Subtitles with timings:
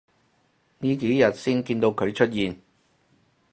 [0.79, 2.59] 呢幾日先見到佢出現